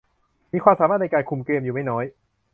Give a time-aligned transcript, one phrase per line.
[0.53, 2.05] มีความสามารถในการคุมเกมอยู่ไม่น้อย